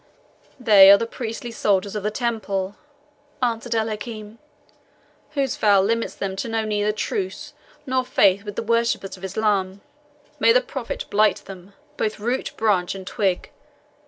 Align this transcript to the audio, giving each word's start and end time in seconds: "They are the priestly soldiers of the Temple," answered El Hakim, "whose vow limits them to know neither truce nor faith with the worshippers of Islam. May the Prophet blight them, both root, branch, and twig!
"They 0.59 0.89
are 0.89 0.97
the 0.97 1.05
priestly 1.05 1.51
soldiers 1.51 1.95
of 1.95 2.01
the 2.01 2.09
Temple," 2.09 2.75
answered 3.39 3.75
El 3.75 3.87
Hakim, 3.87 4.39
"whose 5.35 5.57
vow 5.57 5.79
limits 5.79 6.15
them 6.15 6.35
to 6.37 6.49
know 6.49 6.65
neither 6.65 6.91
truce 6.91 7.53
nor 7.85 8.03
faith 8.03 8.43
with 8.43 8.55
the 8.55 8.63
worshippers 8.63 9.15
of 9.15 9.23
Islam. 9.23 9.81
May 10.39 10.53
the 10.53 10.61
Prophet 10.61 11.05
blight 11.11 11.45
them, 11.45 11.73
both 11.97 12.19
root, 12.19 12.51
branch, 12.57 12.95
and 12.95 13.05
twig! 13.05 13.51